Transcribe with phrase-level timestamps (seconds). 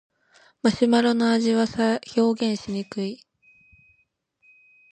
[0.63, 1.67] マシュマロの味は
[2.17, 3.23] 表現しにくい